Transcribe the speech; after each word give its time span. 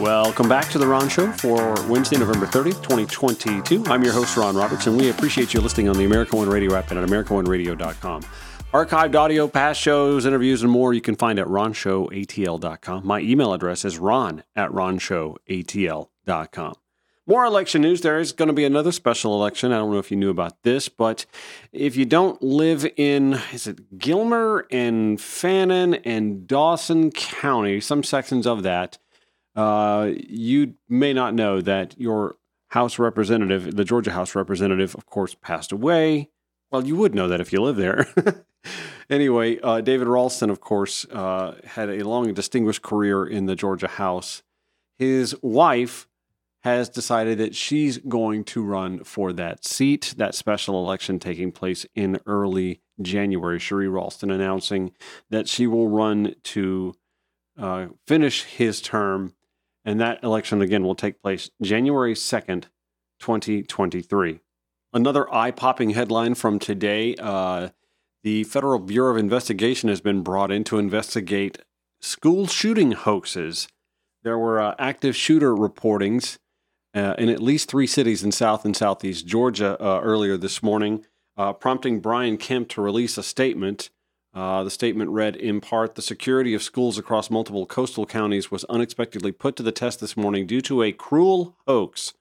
Welcome 0.00 0.48
back 0.48 0.70
to 0.70 0.78
the 0.78 0.86
Ron 0.86 1.08
Show 1.08 1.32
for 1.32 1.74
Wednesday, 1.88 2.18
November 2.18 2.46
30th, 2.46 2.84
2022. 2.84 3.84
I'm 3.86 4.04
your 4.04 4.12
host, 4.12 4.36
Ron 4.36 4.54
Roberts, 4.54 4.86
and 4.86 4.96
we 4.96 5.10
appreciate 5.10 5.52
you 5.52 5.60
listening 5.60 5.88
on 5.88 5.98
the 5.98 6.04
America 6.04 6.36
One 6.36 6.48
Radio 6.48 6.76
app 6.76 6.92
and 6.92 7.00
at 7.00 7.08
AmericaOneRadio.com. 7.08 8.22
Archived 8.72 9.16
audio, 9.16 9.48
past 9.48 9.80
shows, 9.80 10.24
interviews, 10.24 10.62
and 10.62 10.70
more 10.70 10.94
you 10.94 11.00
can 11.00 11.16
find 11.16 11.40
at 11.40 11.48
ronshowatl.com. 11.48 13.04
My 13.04 13.18
email 13.18 13.52
address 13.52 13.84
is 13.84 13.98
ron 13.98 14.44
at 14.54 14.70
ronshowatl.com. 14.70 16.74
More 17.26 17.44
election 17.44 17.82
news. 17.82 18.00
There 18.00 18.20
is 18.20 18.30
going 18.30 18.46
to 18.46 18.54
be 18.54 18.64
another 18.64 18.92
special 18.92 19.34
election. 19.34 19.72
I 19.72 19.78
don't 19.78 19.90
know 19.90 19.98
if 19.98 20.12
you 20.12 20.16
knew 20.16 20.30
about 20.30 20.62
this, 20.62 20.88
but 20.88 21.26
if 21.72 21.96
you 21.96 22.04
don't 22.04 22.40
live 22.40 22.86
in, 22.96 23.40
is 23.52 23.66
it 23.66 23.98
Gilmer 23.98 24.64
and 24.70 25.20
Fannin 25.20 25.94
and 25.94 26.46
Dawson 26.46 27.10
County, 27.10 27.80
some 27.80 28.04
sections 28.04 28.46
of 28.46 28.62
that, 28.62 28.98
uh, 29.56 30.10
you 30.14 30.74
may 30.88 31.12
not 31.12 31.34
know 31.34 31.60
that 31.60 31.98
your 31.98 32.36
House 32.68 32.98
representative, 32.98 33.76
the 33.76 33.84
Georgia 33.84 34.12
House 34.12 34.34
representative, 34.34 34.94
of 34.94 35.06
course, 35.06 35.34
passed 35.34 35.72
away. 35.72 36.28
Well, 36.70 36.86
you 36.86 36.96
would 36.96 37.14
know 37.14 37.26
that 37.28 37.40
if 37.40 37.50
you 37.50 37.62
live 37.62 37.76
there. 37.76 38.06
anyway, 39.10 39.58
uh, 39.60 39.80
David 39.80 40.06
Ralston, 40.06 40.50
of 40.50 40.60
course, 40.60 41.06
uh, 41.06 41.54
had 41.64 41.88
a 41.88 42.02
long 42.02 42.26
and 42.26 42.36
distinguished 42.36 42.82
career 42.82 43.24
in 43.24 43.46
the 43.46 43.56
Georgia 43.56 43.88
House. 43.88 44.42
His 44.98 45.34
wife 45.40 46.08
has 46.60 46.90
decided 46.90 47.38
that 47.38 47.54
she's 47.54 47.98
going 47.98 48.44
to 48.44 48.62
run 48.62 49.02
for 49.04 49.32
that 49.32 49.64
seat, 49.64 50.14
that 50.18 50.34
special 50.34 50.84
election 50.84 51.18
taking 51.18 51.52
place 51.52 51.86
in 51.94 52.20
early 52.26 52.82
January. 53.00 53.58
Sheree 53.58 53.90
Ralston 53.90 54.30
announcing 54.30 54.92
that 55.30 55.48
she 55.48 55.66
will 55.66 55.88
run 55.88 56.34
to 56.44 56.94
uh, 57.56 57.86
finish 58.06 58.44
his 58.44 58.82
term 58.82 59.34
and 59.88 59.98
that 60.02 60.22
election 60.22 60.60
again 60.60 60.84
will 60.84 60.94
take 60.94 61.22
place 61.22 61.48
January 61.62 62.12
2nd, 62.12 62.64
2023. 63.20 64.40
Another 64.92 65.34
eye 65.34 65.50
popping 65.50 65.90
headline 65.90 66.34
from 66.34 66.58
today 66.58 67.14
uh, 67.18 67.70
the 68.22 68.44
Federal 68.44 68.80
Bureau 68.80 69.12
of 69.12 69.16
Investigation 69.16 69.88
has 69.88 70.02
been 70.02 70.22
brought 70.22 70.52
in 70.52 70.62
to 70.64 70.78
investigate 70.78 71.62
school 72.02 72.46
shooting 72.46 72.92
hoaxes. 72.92 73.66
There 74.24 74.36
were 74.36 74.60
uh, 74.60 74.74
active 74.78 75.16
shooter 75.16 75.54
reportings 75.54 76.36
uh, 76.94 77.14
in 77.16 77.30
at 77.30 77.42
least 77.42 77.70
three 77.70 77.86
cities 77.86 78.22
in 78.22 78.30
South 78.30 78.66
and 78.66 78.76
Southeast 78.76 79.26
Georgia 79.26 79.82
uh, 79.82 80.00
earlier 80.02 80.36
this 80.36 80.62
morning, 80.62 81.06
uh, 81.38 81.54
prompting 81.54 82.00
Brian 82.00 82.36
Kemp 82.36 82.68
to 82.70 82.82
release 82.82 83.16
a 83.16 83.22
statement. 83.22 83.88
Uh, 84.38 84.62
the 84.62 84.70
statement 84.70 85.10
read 85.10 85.34
in 85.34 85.60
part 85.60 85.96
The 85.96 86.00
security 86.00 86.54
of 86.54 86.62
schools 86.62 86.96
across 86.96 87.28
multiple 87.28 87.66
coastal 87.66 88.06
counties 88.06 88.52
was 88.52 88.64
unexpectedly 88.66 89.32
put 89.32 89.56
to 89.56 89.64
the 89.64 89.72
test 89.72 89.98
this 89.98 90.16
morning 90.16 90.46
due 90.46 90.60
to 90.60 90.84
a 90.84 90.92
cruel 90.92 91.56
hoax. 91.66 92.14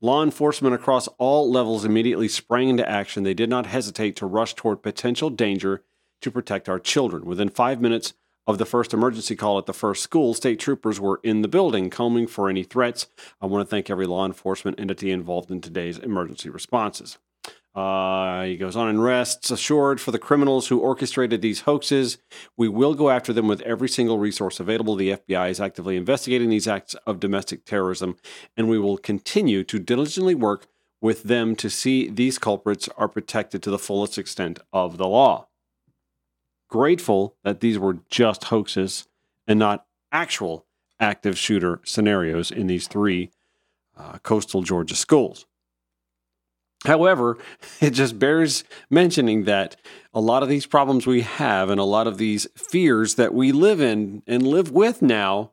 Law 0.00 0.24
enforcement 0.24 0.74
across 0.74 1.06
all 1.16 1.48
levels 1.48 1.84
immediately 1.84 2.26
sprang 2.26 2.68
into 2.68 2.88
action. 2.90 3.22
They 3.22 3.34
did 3.34 3.48
not 3.48 3.66
hesitate 3.66 4.16
to 4.16 4.26
rush 4.26 4.54
toward 4.54 4.82
potential 4.82 5.30
danger 5.30 5.84
to 6.22 6.30
protect 6.32 6.68
our 6.68 6.80
children. 6.80 7.24
Within 7.24 7.50
five 7.50 7.80
minutes 7.80 8.14
of 8.48 8.58
the 8.58 8.66
first 8.66 8.92
emergency 8.92 9.36
call 9.36 9.58
at 9.58 9.66
the 9.66 9.72
first 9.72 10.02
school, 10.02 10.34
state 10.34 10.58
troopers 10.58 10.98
were 10.98 11.20
in 11.22 11.42
the 11.42 11.48
building, 11.48 11.88
combing 11.88 12.26
for 12.26 12.50
any 12.50 12.64
threats. 12.64 13.06
I 13.40 13.46
want 13.46 13.64
to 13.64 13.70
thank 13.70 13.88
every 13.88 14.06
law 14.06 14.26
enforcement 14.26 14.80
entity 14.80 15.12
involved 15.12 15.52
in 15.52 15.60
today's 15.60 15.98
emergency 15.98 16.50
responses. 16.50 17.16
Uh, 17.78 18.42
he 18.42 18.56
goes 18.56 18.74
on 18.74 18.88
and 18.88 19.04
rests 19.04 19.52
assured 19.52 20.00
for 20.00 20.10
the 20.10 20.18
criminals 20.18 20.66
who 20.66 20.80
orchestrated 20.80 21.40
these 21.40 21.60
hoaxes. 21.60 22.18
We 22.56 22.68
will 22.68 22.92
go 22.92 23.08
after 23.08 23.32
them 23.32 23.46
with 23.46 23.60
every 23.60 23.88
single 23.88 24.18
resource 24.18 24.58
available. 24.58 24.96
The 24.96 25.12
FBI 25.12 25.48
is 25.50 25.60
actively 25.60 25.96
investigating 25.96 26.50
these 26.50 26.66
acts 26.66 26.94
of 27.06 27.20
domestic 27.20 27.64
terrorism, 27.64 28.16
and 28.56 28.68
we 28.68 28.80
will 28.80 28.98
continue 28.98 29.62
to 29.62 29.78
diligently 29.78 30.34
work 30.34 30.66
with 31.00 31.22
them 31.22 31.54
to 31.54 31.70
see 31.70 32.10
these 32.10 32.36
culprits 32.36 32.88
are 32.96 33.06
protected 33.06 33.62
to 33.62 33.70
the 33.70 33.78
fullest 33.78 34.18
extent 34.18 34.58
of 34.72 34.98
the 34.98 35.06
law. 35.06 35.46
Grateful 36.68 37.36
that 37.44 37.60
these 37.60 37.78
were 37.78 37.98
just 38.10 38.44
hoaxes 38.44 39.06
and 39.46 39.56
not 39.56 39.86
actual 40.10 40.66
active 40.98 41.38
shooter 41.38 41.80
scenarios 41.84 42.50
in 42.50 42.66
these 42.66 42.88
three 42.88 43.30
uh, 43.96 44.18
coastal 44.24 44.62
Georgia 44.62 44.96
schools. 44.96 45.46
However, 46.84 47.38
it 47.80 47.90
just 47.90 48.18
bears 48.18 48.64
mentioning 48.90 49.44
that 49.44 49.76
a 50.12 50.20
lot 50.20 50.42
of 50.42 50.48
these 50.48 50.66
problems 50.66 51.06
we 51.06 51.22
have 51.22 51.70
and 51.70 51.80
a 51.80 51.84
lot 51.84 52.06
of 52.06 52.18
these 52.18 52.46
fears 52.56 53.16
that 53.16 53.34
we 53.34 53.52
live 53.52 53.80
in 53.80 54.22
and 54.26 54.46
live 54.46 54.70
with 54.70 55.02
now 55.02 55.52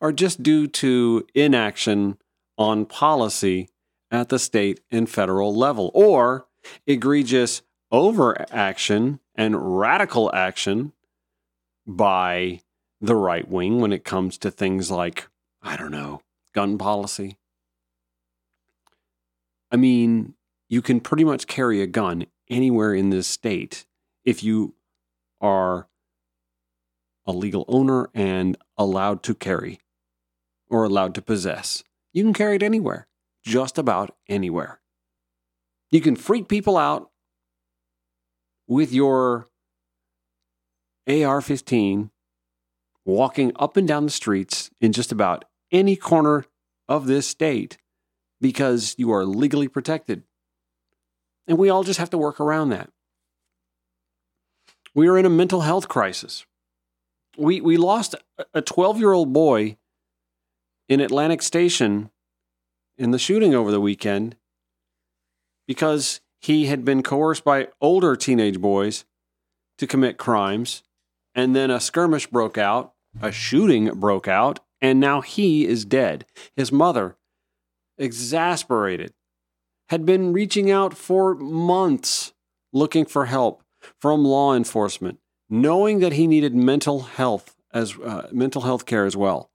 are 0.00 0.12
just 0.12 0.42
due 0.42 0.66
to 0.66 1.26
inaction 1.34 2.18
on 2.56 2.86
policy 2.86 3.68
at 4.10 4.28
the 4.28 4.38
state 4.38 4.80
and 4.90 5.08
federal 5.08 5.54
level 5.54 5.90
or 5.94 6.46
egregious 6.86 7.62
overaction 7.92 9.20
and 9.34 9.78
radical 9.78 10.30
action 10.34 10.92
by 11.86 12.60
the 13.00 13.14
right 13.14 13.48
wing 13.48 13.80
when 13.80 13.92
it 13.92 14.04
comes 14.04 14.36
to 14.38 14.50
things 14.50 14.90
like, 14.90 15.28
I 15.62 15.76
don't 15.76 15.90
know, 15.90 16.22
gun 16.54 16.78
policy. 16.78 17.38
I 19.70 19.76
mean, 19.76 20.34
you 20.70 20.80
can 20.80 21.00
pretty 21.00 21.24
much 21.24 21.48
carry 21.48 21.82
a 21.82 21.86
gun 21.86 22.24
anywhere 22.48 22.94
in 22.94 23.10
this 23.10 23.26
state 23.26 23.84
if 24.24 24.42
you 24.42 24.74
are 25.40 25.88
a 27.26 27.32
legal 27.32 27.64
owner 27.66 28.08
and 28.14 28.56
allowed 28.78 29.22
to 29.24 29.34
carry 29.34 29.80
or 30.70 30.84
allowed 30.84 31.14
to 31.16 31.20
possess. 31.20 31.82
You 32.12 32.22
can 32.22 32.32
carry 32.32 32.56
it 32.56 32.62
anywhere, 32.62 33.08
just 33.44 33.78
about 33.78 34.16
anywhere. 34.28 34.80
You 35.90 36.00
can 36.00 36.14
freak 36.14 36.48
people 36.48 36.76
out 36.76 37.10
with 38.68 38.92
your 38.92 39.48
AR 41.08 41.40
15 41.40 42.10
walking 43.04 43.52
up 43.56 43.76
and 43.76 43.88
down 43.88 44.04
the 44.04 44.10
streets 44.10 44.70
in 44.80 44.92
just 44.92 45.10
about 45.10 45.44
any 45.72 45.96
corner 45.96 46.44
of 46.88 47.06
this 47.06 47.26
state 47.26 47.76
because 48.40 48.94
you 48.98 49.12
are 49.12 49.24
legally 49.24 49.66
protected. 49.66 50.22
And 51.50 51.58
we 51.58 51.68
all 51.68 51.82
just 51.82 51.98
have 51.98 52.10
to 52.10 52.18
work 52.18 52.38
around 52.38 52.68
that. 52.68 52.90
We 54.94 55.08
are 55.08 55.18
in 55.18 55.26
a 55.26 55.30
mental 55.30 55.62
health 55.62 55.88
crisis. 55.88 56.46
We, 57.36 57.60
we 57.60 57.76
lost 57.76 58.14
a 58.54 58.62
12 58.62 59.00
year 59.00 59.10
old 59.10 59.32
boy 59.32 59.76
in 60.88 61.00
Atlantic 61.00 61.42
Station 61.42 62.10
in 62.96 63.10
the 63.10 63.18
shooting 63.18 63.52
over 63.52 63.72
the 63.72 63.80
weekend 63.80 64.36
because 65.66 66.20
he 66.40 66.66
had 66.66 66.84
been 66.84 67.02
coerced 67.02 67.42
by 67.42 67.66
older 67.80 68.14
teenage 68.14 68.60
boys 68.60 69.04
to 69.78 69.88
commit 69.88 70.18
crimes. 70.18 70.84
And 71.34 71.56
then 71.56 71.68
a 71.68 71.80
skirmish 71.80 72.28
broke 72.28 72.58
out, 72.58 72.92
a 73.20 73.32
shooting 73.32 73.86
broke 73.98 74.28
out, 74.28 74.60
and 74.80 75.00
now 75.00 75.20
he 75.20 75.66
is 75.66 75.84
dead. 75.84 76.26
His 76.54 76.70
mother, 76.70 77.16
exasperated, 77.98 79.14
had 79.90 80.06
been 80.06 80.32
reaching 80.32 80.70
out 80.70 80.94
for 80.94 81.34
months 81.34 82.32
looking 82.72 83.04
for 83.04 83.26
help 83.26 83.62
from 84.00 84.24
law 84.24 84.54
enforcement, 84.54 85.18
knowing 85.48 85.98
that 85.98 86.12
he 86.12 86.28
needed 86.28 86.54
mental 86.54 87.00
health 87.00 87.56
as 87.72 87.98
uh, 87.98 88.28
mental 88.32 88.62
health 88.62 88.86
care 88.86 89.04
as 89.04 89.16
well. 89.16 89.50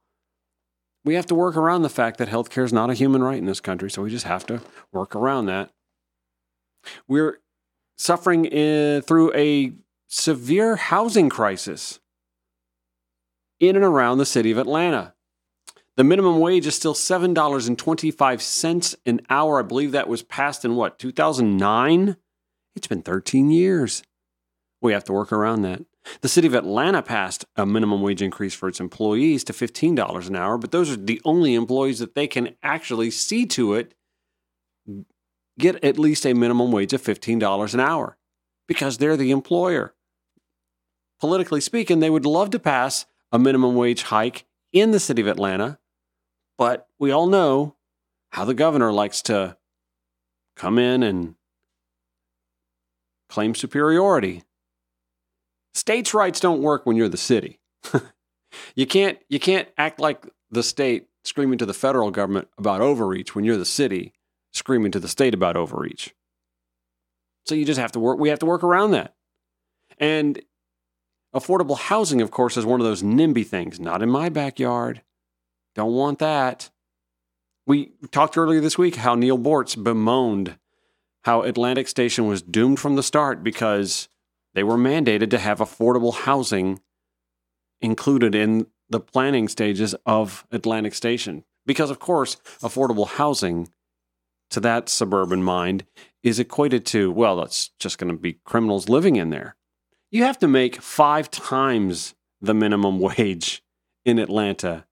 We 1.06 1.16
have 1.16 1.26
to 1.28 1.36
work 1.36 1.56
around 1.56 1.84
the 1.84 1.90
fact 1.90 2.18
that 2.18 2.28
health 2.28 2.50
care 2.50 2.66
is 2.66 2.74
not 2.74 2.90
a 2.90 2.96
human 2.96 3.24
right 3.24 3.38
in 3.38 3.46
this 3.46 3.62
country, 3.62 3.90
so 3.90 4.02
we 4.02 4.10
just 4.10 4.26
have 4.26 4.46
to 4.48 4.62
work 4.92 5.16
around 5.16 5.46
that. 5.46 5.72
We're 7.08 7.40
suffering 7.98 8.46
in, 8.46 9.04
through 9.04 9.34
a 9.34 9.74
severe 10.08 10.76
housing 10.76 11.30
crisis 11.30 12.00
in 13.60 13.78
and 13.78 13.86
around 13.86 14.18
the 14.18 14.26
city 14.26 14.52
of 14.52 14.58
Atlanta. 14.58 15.15
The 15.98 16.04
minimum 16.04 16.40
wage 16.40 16.68
is 16.68 16.76
still 16.76 16.94
$7.25 16.94 18.96
an 19.06 19.22
hour. 19.30 19.60
I 19.60 19.64
believe 19.64 19.94
that 19.94 20.10
was 20.10 20.24
passed 20.24 20.66
in 20.66 20.76
what, 20.76 21.00
2009? 21.00 22.18
It's 22.76 22.88
been 22.88 23.02
13 23.02 23.50
years. 23.50 24.04
We 24.82 24.92
have 24.92 25.06
to 25.06 25.14
work 25.14 25.32
around 25.32 25.62
that. 25.62 25.84
The 26.22 26.28
city 26.28 26.48
of 26.48 26.54
Atlanta 26.54 27.02
passed 27.02 27.46
a 27.56 27.66
minimum 27.66 28.02
wage 28.02 28.22
increase 28.22 28.54
for 28.54 28.68
its 28.68 28.80
employees 28.80 29.44
to 29.46 29.54
$15 29.54 30.28
an 30.28 30.36
hour, 30.36 30.58
but 30.58 30.72
those 30.72 30.92
are 30.92 30.98
the 30.98 31.22
only 31.24 31.56
employees 31.56 32.00
that 32.00 32.14
they 32.14 32.28
can 32.28 32.56
actually 32.62 33.10
see 33.10 33.46
to 33.48 33.74
it 33.74 33.94
get 35.58 35.84
at 35.84 35.98
least 35.98 36.26
a 36.26 36.34
minimum 36.34 36.72
wage 36.72 36.94
of 36.94 37.02
$15 37.02 37.74
an 37.74 37.80
hour 37.80 38.18
because 38.68 38.98
they're 38.98 39.18
the 39.18 39.32
employer. 39.32 39.94
Politically 41.20 41.62
speaking, 41.62 42.00
they 42.00 42.10
would 42.10 42.26
love 42.26 42.50
to 42.52 42.60
pass 42.60 43.06
a 43.32 43.40
minimum 43.40 43.76
wage 43.76 44.04
hike 44.04 44.46
in 44.74 44.92
the 44.92 45.00
city 45.00 45.22
of 45.22 45.28
Atlanta, 45.28 45.80
but 46.58 46.88
we 47.00 47.12
all 47.12 47.28
know 47.28 47.76
how 48.30 48.46
the 48.46 48.54
governor 48.54 48.92
likes 48.92 49.22
to 49.24 49.58
come 50.56 50.78
in 50.78 51.04
and 51.04 51.36
claim 53.30 53.56
superiority. 53.56 54.44
States' 55.74 56.14
rights 56.14 56.40
don't 56.40 56.62
work 56.62 56.86
when 56.86 56.96
you're 56.96 57.10
the 57.10 57.18
city. 57.18 57.60
you 58.76 58.86
can't 58.86 59.20
you 59.30 59.40
can't 59.40 59.68
act 59.78 60.00
like 60.00 60.26
the 60.50 60.64
state 60.64 61.08
screaming 61.24 61.58
to 61.58 61.66
the 61.66 61.74
federal 61.74 62.12
government 62.12 62.48
about 62.58 62.82
overreach 62.82 63.36
when 63.36 63.44
you're 63.44 63.58
the 63.58 63.66
city 63.66 64.14
screaming 64.54 64.92
to 64.92 65.00
the 65.00 65.08
state 65.08 65.34
about 65.34 65.58
overreach. 65.58 66.16
So 67.46 67.56
you 67.56 67.66
just 67.66 67.80
have 67.80 67.92
to 67.94 68.00
work, 68.00 68.18
we 68.20 68.30
have 68.30 68.40
to 68.40 68.46
work 68.46 68.64
around 68.64 68.92
that. 68.92 69.16
And 70.00 70.42
affordable 71.36 71.78
housing, 71.78 72.22
of 72.22 72.32
course, 72.32 72.58
is 72.58 72.66
one 72.66 72.80
of 72.80 72.86
those 72.86 73.04
NIMBY 73.04 73.46
things. 73.46 73.80
Not 73.80 74.02
in 74.02 74.10
my 74.10 74.30
backyard. 74.30 75.02
Don't 75.76 75.94
want 75.94 76.20
that. 76.20 76.70
We 77.68 77.92
talked 78.12 78.38
earlier 78.38 78.62
this 78.62 78.78
week 78.78 78.96
how 78.96 79.16
Neil 79.16 79.38
Boortz 79.38 79.82
bemoaned 79.82 80.58
how 81.24 81.42
Atlantic 81.42 81.88
Station 81.88 82.28
was 82.28 82.42
doomed 82.42 82.80
from 82.80 82.96
the 82.96 83.04
start 83.04 83.44
because 83.44 84.08
they 84.54 84.64
were 84.64 84.78
mandated 84.78 85.32
to 85.32 85.40
have 85.40 85.58
affordable 85.60 86.14
housing 86.14 86.80
included 87.82 88.36
in 88.36 88.68
the 88.90 89.00
planning 89.00 89.48
stages 89.48 89.96
of 90.06 90.46
Atlantic 90.52 90.94
Station. 90.94 91.44
Because, 91.66 91.90
of 91.90 92.00
course, 92.00 92.38
affordable 92.62 93.08
housing 93.08 93.70
to 94.52 94.60
that 94.60 94.88
suburban 94.88 95.42
mind 95.42 95.84
is 96.22 96.40
equated 96.40 96.86
to, 96.86 97.12
well, 97.12 97.38
that's 97.38 97.70
just 97.80 97.98
going 97.98 98.12
to 98.12 98.18
be 98.18 98.40
criminals 98.46 98.88
living 98.88 99.16
in 99.16 99.32
there. 99.32 99.56
You 100.12 100.24
have 100.24 100.38
to 100.40 100.48
make 100.48 100.82
five 100.82 101.32
times 101.32 102.14
the 102.40 102.54
minimum 102.54 103.00
wage 103.18 103.64
in 104.06 104.20
Atlanta 104.20 104.86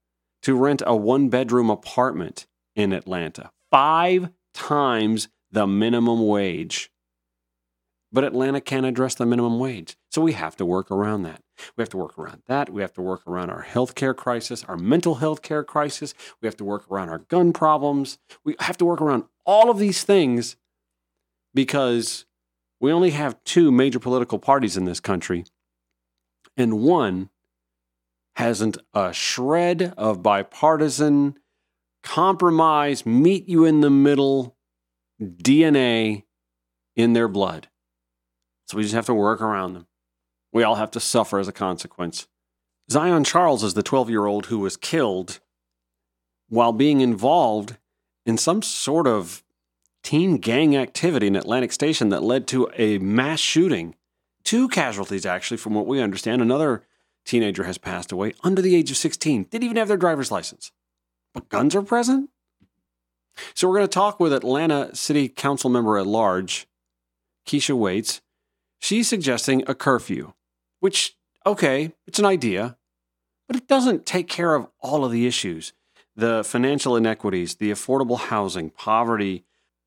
to 0.44 0.54
rent 0.54 0.82
a 0.86 0.94
one 0.94 1.28
bedroom 1.28 1.70
apartment 1.70 2.46
in 2.76 2.92
Atlanta. 2.92 3.50
Five 3.70 4.30
times 4.52 5.28
the 5.50 5.66
minimum 5.66 6.26
wage. 6.26 6.90
But 8.12 8.24
Atlanta 8.24 8.60
can't 8.60 8.86
address 8.86 9.16
the 9.16 9.26
minimum 9.26 9.58
wage. 9.58 9.96
So 10.10 10.22
we 10.22 10.32
have 10.34 10.54
to 10.56 10.64
work 10.64 10.90
around 10.90 11.22
that. 11.24 11.42
We 11.76 11.82
have 11.82 11.88
to 11.90 11.96
work 11.96 12.16
around 12.18 12.42
that. 12.46 12.70
We 12.70 12.82
have 12.82 12.92
to 12.94 13.02
work 13.02 13.26
around 13.26 13.50
our 13.50 13.64
healthcare 13.64 14.14
crisis, 14.14 14.62
our 14.64 14.76
mental 14.76 15.16
health 15.16 15.42
care 15.42 15.64
crisis. 15.64 16.14
We 16.40 16.46
have 16.46 16.56
to 16.58 16.64
work 16.64 16.90
around 16.90 17.08
our 17.08 17.18
gun 17.18 17.52
problems. 17.52 18.18
We 18.44 18.54
have 18.60 18.76
to 18.78 18.84
work 18.84 19.00
around 19.00 19.24
all 19.44 19.70
of 19.70 19.78
these 19.78 20.04
things 20.04 20.56
because 21.54 22.26
we 22.80 22.92
only 22.92 23.10
have 23.10 23.42
two 23.44 23.72
major 23.72 23.98
political 23.98 24.38
parties 24.38 24.76
in 24.76 24.84
this 24.84 25.00
country, 25.00 25.44
and 26.56 26.80
one 26.80 27.30
hasn't 28.36 28.78
a 28.92 29.12
shred 29.12 29.94
of 29.96 30.22
bipartisan 30.22 31.36
compromise, 32.02 33.06
meet 33.06 33.48
you 33.48 33.64
in 33.64 33.80
the 33.80 33.90
middle 33.90 34.56
DNA 35.20 36.24
in 36.96 37.12
their 37.12 37.28
blood. 37.28 37.68
So 38.66 38.76
we 38.76 38.82
just 38.82 38.94
have 38.94 39.06
to 39.06 39.14
work 39.14 39.40
around 39.40 39.74
them. 39.74 39.86
We 40.52 40.62
all 40.62 40.76
have 40.76 40.90
to 40.92 41.00
suffer 41.00 41.38
as 41.38 41.48
a 41.48 41.52
consequence. 41.52 42.28
Zyion 42.90 43.24
Charles 43.24 43.64
is 43.64 43.74
the 43.74 43.82
12 43.82 44.10
year 44.10 44.26
old 44.26 44.46
who 44.46 44.58
was 44.58 44.76
killed 44.76 45.40
while 46.48 46.72
being 46.72 47.00
involved 47.00 47.78
in 48.26 48.36
some 48.38 48.62
sort 48.62 49.06
of 49.06 49.42
teen 50.02 50.36
gang 50.36 50.76
activity 50.76 51.26
in 51.26 51.36
Atlantic 51.36 51.72
Station 51.72 52.10
that 52.10 52.22
led 52.22 52.46
to 52.48 52.68
a 52.76 52.98
mass 52.98 53.40
shooting. 53.40 53.94
Two 54.44 54.68
casualties, 54.68 55.24
actually, 55.24 55.56
from 55.56 55.74
what 55.74 55.86
we 55.86 56.00
understand. 56.00 56.42
Another 56.42 56.84
teenager 57.24 57.64
has 57.64 57.78
passed 57.78 58.12
away 58.12 58.34
under 58.42 58.62
the 58.62 58.74
age 58.74 58.90
of 58.90 58.96
16, 58.96 59.44
didn't 59.44 59.64
even 59.64 59.76
have 59.76 59.88
their 59.88 59.96
driver's 59.96 60.30
license. 60.30 60.72
But 61.32 61.48
guns 61.48 61.74
are 61.74 61.82
present? 61.82 62.30
So 63.54 63.68
we're 63.68 63.76
going 63.76 63.88
to 63.88 63.92
talk 63.92 64.20
with 64.20 64.32
Atlanta 64.32 64.94
City 64.94 65.28
Council 65.28 65.68
member 65.70 65.98
at 65.98 66.06
large, 66.06 66.66
Keisha 67.46 67.76
Waites. 67.76 68.20
She's 68.78 69.08
suggesting 69.08 69.64
a 69.66 69.74
curfew, 69.74 70.34
which, 70.80 71.16
okay, 71.44 71.92
it's 72.06 72.18
an 72.18 72.26
idea, 72.26 72.76
but 73.48 73.56
it 73.56 73.66
doesn't 73.66 74.06
take 74.06 74.28
care 74.28 74.54
of 74.54 74.68
all 74.80 75.04
of 75.04 75.12
the 75.12 75.26
issues 75.26 75.72
the 76.16 76.44
financial 76.44 76.96
inequities, 76.96 77.56
the 77.56 77.72
affordable 77.72 78.18
housing, 78.18 78.70
poverty, 78.70 79.44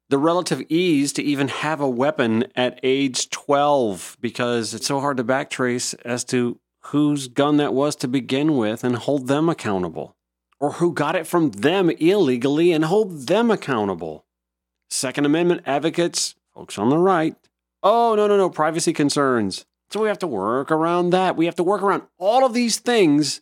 the 0.09 0.17
relative 0.17 0.61
ease 0.69 1.13
to 1.13 1.23
even 1.23 1.47
have 1.47 1.79
a 1.79 1.89
weapon 1.89 2.45
at 2.55 2.79
age 2.83 3.29
12 3.29 4.17
because 4.19 4.73
it's 4.73 4.87
so 4.87 4.99
hard 4.99 5.17
to 5.17 5.23
backtrace 5.23 5.95
as 6.05 6.23
to 6.25 6.59
whose 6.87 7.27
gun 7.27 7.57
that 7.57 7.73
was 7.73 7.95
to 7.97 8.07
begin 8.07 8.55
with 8.55 8.83
and 8.83 8.95
hold 8.95 9.27
them 9.27 9.49
accountable 9.49 10.15
or 10.59 10.73
who 10.73 10.93
got 10.93 11.15
it 11.15 11.27
from 11.27 11.51
them 11.51 11.89
illegally 11.89 12.71
and 12.71 12.85
hold 12.85 13.27
them 13.27 13.51
accountable. 13.51 14.25
Second 14.89 15.25
Amendment 15.25 15.63
advocates, 15.65 16.35
folks 16.53 16.77
on 16.77 16.89
the 16.89 16.97
right, 16.97 17.35
oh, 17.83 18.15
no, 18.15 18.27
no, 18.27 18.37
no, 18.37 18.49
privacy 18.49 18.93
concerns. 18.93 19.65
So 19.89 20.01
we 20.01 20.07
have 20.07 20.19
to 20.19 20.27
work 20.27 20.71
around 20.71 21.09
that. 21.11 21.35
We 21.35 21.45
have 21.45 21.55
to 21.55 21.63
work 21.63 21.81
around 21.81 22.03
all 22.17 22.45
of 22.45 22.53
these 22.53 22.79
things 22.79 23.41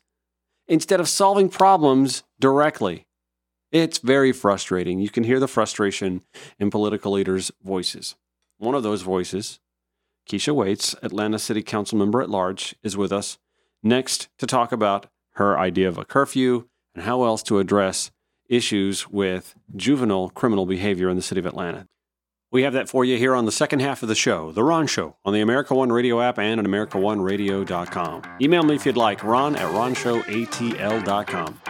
instead 0.67 0.99
of 0.99 1.07
solving 1.07 1.49
problems 1.49 2.23
directly. 2.39 3.05
It's 3.71 3.99
very 3.99 4.31
frustrating. 4.31 4.99
You 4.99 5.09
can 5.09 5.23
hear 5.23 5.39
the 5.39 5.47
frustration 5.47 6.23
in 6.59 6.71
political 6.71 7.11
leaders' 7.11 7.51
voices. 7.63 8.15
One 8.57 8.75
of 8.75 8.83
those 8.83 9.01
voices, 9.01 9.59
Keisha 10.27 10.53
Waites, 10.55 10.95
Atlanta 11.03 11.39
City 11.39 11.61
Council 11.61 11.97
member 11.97 12.21
at 12.21 12.29
large, 12.29 12.75
is 12.83 12.97
with 12.97 13.11
us 13.11 13.37
next 13.83 14.27
to 14.39 14.47
talk 14.47 14.71
about 14.71 15.07
her 15.33 15.57
idea 15.57 15.87
of 15.87 15.97
a 15.97 16.05
curfew 16.05 16.67
and 16.93 17.03
how 17.03 17.23
else 17.23 17.43
to 17.43 17.59
address 17.59 18.11
issues 18.49 19.09
with 19.09 19.55
juvenile 19.75 20.29
criminal 20.29 20.65
behavior 20.65 21.09
in 21.09 21.15
the 21.15 21.21
city 21.21 21.39
of 21.39 21.45
Atlanta. 21.45 21.87
We 22.51 22.63
have 22.63 22.73
that 22.73 22.87
for 22.87 23.03
you 23.03 23.17
here 23.17 23.35
on 23.35 23.45
the 23.45 23.51
second 23.51 23.81
half 23.81 24.01
of 24.01 24.07
the 24.07 24.15
show, 24.15 24.51
The 24.51 24.63
Ron 24.63 24.87
Show, 24.87 25.17
on 25.25 25.33
the 25.33 25.41
America 25.41 25.75
One 25.75 25.91
Radio 25.91 26.21
app 26.21 26.39
and 26.39 26.59
at 26.59 26.65
AmericaOneRadio.com. 26.65 28.21
Email 28.41 28.63
me 28.63 28.75
if 28.75 28.85
you'd 28.85 28.95
like, 28.95 29.23
ron 29.23 29.55
at 29.55 29.69
ronshowatl.com. 29.71 31.61